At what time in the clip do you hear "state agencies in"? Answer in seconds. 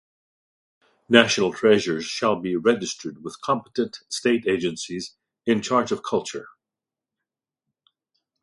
4.09-5.61